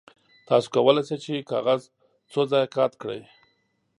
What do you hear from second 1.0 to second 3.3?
شئ چې کاغذ څو ځایه قات کړئ.